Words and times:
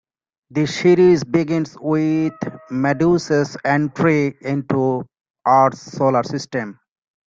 The 0.49 0.65
series 0.65 1.23
begins 1.23 1.77
with 1.79 2.33
Medusa's 2.71 3.55
entry 3.63 4.35
into 4.41 5.05
Earth's 5.45 5.91
solar 5.95 6.23
system. 6.23 6.79